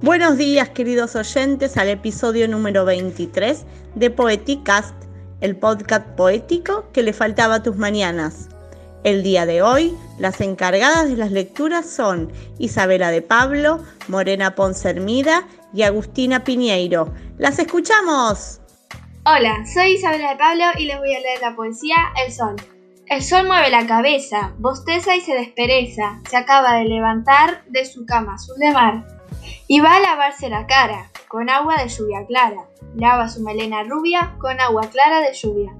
Buenos 0.00 0.38
días 0.38 0.68
queridos 0.68 1.16
oyentes 1.16 1.76
al 1.76 1.88
episodio 1.88 2.46
número 2.46 2.84
23 2.84 3.64
de 3.96 4.10
Poeticast, 4.10 4.94
el 5.40 5.56
podcast 5.56 6.06
poético 6.10 6.84
que 6.92 7.02
le 7.02 7.12
faltaba 7.12 7.56
a 7.56 7.62
tus 7.64 7.76
mañanas. 7.76 8.48
El 9.02 9.24
día 9.24 9.44
de 9.44 9.60
hoy, 9.60 9.92
las 10.16 10.40
encargadas 10.40 11.08
de 11.08 11.16
las 11.16 11.32
lecturas 11.32 11.84
son 11.90 12.30
Isabela 12.60 13.10
de 13.10 13.22
Pablo, 13.22 13.82
Morena 14.06 14.54
Ponce 14.54 14.88
Hermida 14.88 15.48
y 15.74 15.82
Agustina 15.82 16.44
Piñeiro. 16.44 17.12
¡Las 17.36 17.58
escuchamos! 17.58 18.60
Hola, 19.24 19.64
soy 19.74 19.94
Isabela 19.94 20.30
de 20.30 20.36
Pablo 20.36 20.64
y 20.78 20.84
les 20.84 20.98
voy 20.98 21.12
a 21.12 21.18
leer 21.18 21.40
la 21.40 21.56
poesía 21.56 21.96
El 22.24 22.32
Sol. 22.32 22.54
El 23.06 23.20
sol 23.20 23.48
mueve 23.48 23.70
la 23.70 23.84
cabeza, 23.88 24.54
bosteza 24.58 25.16
y 25.16 25.22
se 25.22 25.34
despereza, 25.34 26.20
se 26.30 26.36
acaba 26.36 26.74
de 26.74 26.84
levantar 26.84 27.64
de 27.66 27.84
su 27.84 28.06
cama 28.06 28.34
azul 28.34 28.56
de 28.58 28.70
y 29.68 29.80
va 29.80 29.96
a 29.96 30.00
lavarse 30.00 30.48
la 30.48 30.66
cara 30.66 31.10
con 31.28 31.50
agua 31.50 31.76
de 31.76 31.88
lluvia 31.88 32.24
clara. 32.26 32.64
Lava 32.96 33.28
su 33.28 33.42
melena 33.42 33.84
rubia 33.84 34.34
con 34.38 34.58
agua 34.60 34.88
clara 34.90 35.20
de 35.20 35.34
lluvia. 35.34 35.72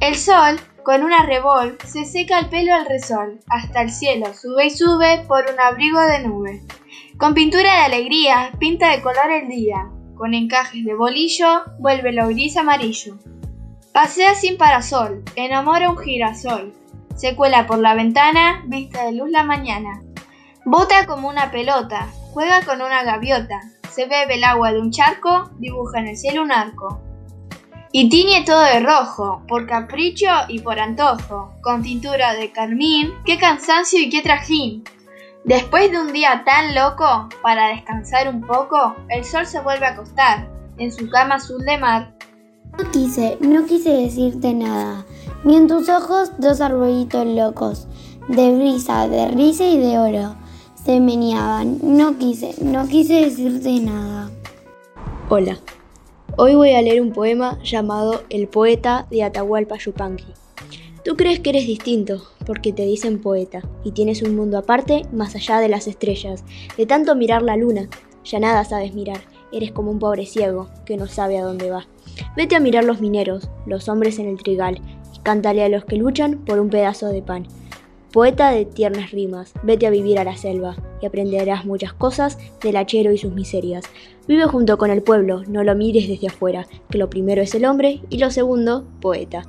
El 0.00 0.16
sol, 0.16 0.60
con 0.82 1.02
una 1.02 1.24
revol, 1.24 1.78
se 1.86 2.04
seca 2.04 2.40
el 2.40 2.48
pelo 2.48 2.74
al 2.74 2.86
resol. 2.86 3.40
Hasta 3.48 3.82
el 3.82 3.90
cielo 3.90 4.34
sube 4.34 4.66
y 4.66 4.70
sube 4.70 5.24
por 5.28 5.44
un 5.50 5.60
abrigo 5.60 6.00
de 6.00 6.20
nube. 6.20 6.62
Con 7.18 7.34
pintura 7.34 7.72
de 7.72 7.94
alegría, 7.94 8.52
pinta 8.58 8.90
de 8.90 9.00
color 9.00 9.30
el 9.30 9.48
día. 9.48 9.88
Con 10.16 10.34
encajes 10.34 10.84
de 10.84 10.94
bolillo, 10.94 11.64
vuelve 11.78 12.12
lo 12.12 12.26
gris 12.28 12.56
amarillo. 12.56 13.16
Pasea 13.92 14.34
sin 14.34 14.56
parasol, 14.56 15.22
enamora 15.36 15.90
un 15.90 15.98
girasol. 15.98 16.74
Se 17.14 17.36
cuela 17.36 17.66
por 17.66 17.78
la 17.78 17.94
ventana, 17.94 18.62
vista 18.66 19.04
de 19.04 19.12
luz 19.12 19.30
la 19.30 19.44
mañana. 19.44 20.02
Bota 20.64 21.06
como 21.06 21.28
una 21.28 21.50
pelota, 21.50 22.08
Juega 22.32 22.62
con 22.62 22.82
una 22.82 23.02
gaviota, 23.04 23.60
se 23.90 24.06
bebe 24.06 24.34
el 24.34 24.44
agua 24.44 24.72
de 24.72 24.80
un 24.80 24.90
charco, 24.90 25.50
dibuja 25.58 25.98
en 25.98 26.08
el 26.08 26.16
cielo 26.16 26.42
un 26.42 26.52
arco. 26.52 27.00
Y 27.90 28.10
tiñe 28.10 28.44
todo 28.44 28.60
de 28.60 28.80
rojo, 28.80 29.42
por 29.48 29.66
capricho 29.66 30.26
y 30.46 30.60
por 30.60 30.78
antojo, 30.78 31.54
con 31.62 31.82
tintura 31.82 32.34
de 32.34 32.52
carmín, 32.52 33.14
qué 33.24 33.38
cansancio 33.38 33.98
y 33.98 34.10
qué 34.10 34.20
trajín. 34.20 34.84
Después 35.44 35.90
de 35.90 35.98
un 35.98 36.12
día 36.12 36.42
tan 36.44 36.74
loco, 36.74 37.28
para 37.42 37.68
descansar 37.68 38.28
un 38.28 38.42
poco, 38.42 38.94
el 39.08 39.24
sol 39.24 39.46
se 39.46 39.60
vuelve 39.60 39.86
a 39.86 39.92
acostar, 39.92 40.46
en 40.76 40.92
su 40.92 41.08
cama 41.08 41.36
azul 41.36 41.64
de 41.64 41.78
mar. 41.78 42.14
No 42.76 42.90
quise, 42.90 43.38
no 43.40 43.64
quise 43.64 43.90
decirte 43.90 44.52
nada, 44.52 45.06
vi 45.44 45.56
en 45.56 45.66
tus 45.66 45.88
ojos 45.88 46.32
dos 46.38 46.60
arbolitos 46.60 47.26
locos, 47.26 47.88
de 48.28 48.54
brisa, 48.54 49.08
de 49.08 49.28
risa 49.28 49.64
y 49.64 49.78
de 49.78 49.98
oro 49.98 50.47
se 50.88 51.00
meneaban. 51.00 51.80
No 51.82 52.16
quise, 52.16 52.54
no 52.62 52.88
quise 52.88 53.20
decirte 53.20 53.78
nada. 53.78 54.30
Hola, 55.28 55.58
hoy 56.38 56.54
voy 56.54 56.70
a 56.70 56.80
leer 56.80 57.02
un 57.02 57.12
poema 57.12 57.62
llamado 57.62 58.22
El 58.30 58.48
poeta 58.48 59.06
de 59.10 59.22
Atahualpa 59.22 59.76
Yupanqui. 59.76 60.32
Tú 61.04 61.14
crees 61.14 61.40
que 61.40 61.50
eres 61.50 61.66
distinto 61.66 62.22
porque 62.46 62.72
te 62.72 62.86
dicen 62.86 63.20
poeta 63.20 63.60
y 63.84 63.92
tienes 63.92 64.22
un 64.22 64.34
mundo 64.34 64.56
aparte 64.56 65.02
más 65.12 65.34
allá 65.34 65.60
de 65.60 65.68
las 65.68 65.86
estrellas. 65.88 66.42
De 66.78 66.86
tanto 66.86 67.14
mirar 67.14 67.42
la 67.42 67.58
luna, 67.58 67.90
ya 68.24 68.40
nada 68.40 68.64
sabes 68.64 68.94
mirar. 68.94 69.20
Eres 69.52 69.72
como 69.72 69.90
un 69.90 69.98
pobre 69.98 70.24
ciego 70.24 70.70
que 70.86 70.96
no 70.96 71.06
sabe 71.06 71.36
a 71.36 71.44
dónde 71.44 71.70
va. 71.70 71.86
Vete 72.34 72.56
a 72.56 72.60
mirar 72.60 72.84
los 72.84 73.02
mineros, 73.02 73.50
los 73.66 73.90
hombres 73.90 74.18
en 74.18 74.26
el 74.26 74.38
trigal, 74.38 74.80
y 75.14 75.18
cántale 75.18 75.62
a 75.62 75.68
los 75.68 75.84
que 75.84 75.96
luchan 75.96 76.46
por 76.46 76.58
un 76.58 76.70
pedazo 76.70 77.08
de 77.08 77.20
pan. 77.20 77.46
Poeta 78.12 78.50
de 78.50 78.64
tiernas 78.64 79.10
rimas, 79.10 79.52
vete 79.62 79.86
a 79.86 79.90
vivir 79.90 80.18
a 80.18 80.24
la 80.24 80.36
selva 80.36 80.76
y 81.02 81.06
aprenderás 81.06 81.66
muchas 81.66 81.92
cosas 81.92 82.38
del 82.62 82.76
hachero 82.76 83.12
y 83.12 83.18
sus 83.18 83.34
miserias. 83.34 83.84
Vive 84.26 84.44
junto 84.44 84.78
con 84.78 84.90
el 84.90 85.02
pueblo, 85.02 85.42
no 85.46 85.62
lo 85.62 85.74
mires 85.74 86.08
desde 86.08 86.28
afuera, 86.28 86.66
que 86.88 86.98
lo 86.98 87.10
primero 87.10 87.42
es 87.42 87.54
el 87.54 87.66
hombre 87.66 88.00
y 88.08 88.18
lo 88.18 88.30
segundo, 88.30 88.86
poeta. 89.00 89.42